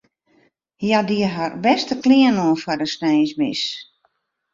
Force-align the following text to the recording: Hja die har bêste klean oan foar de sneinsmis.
Hja 0.81 0.99
die 1.09 1.21
har 1.35 1.51
bêste 1.65 1.95
klean 2.03 2.41
oan 2.45 2.57
foar 2.63 2.79
de 2.81 2.87
sneinsmis. 2.93 3.63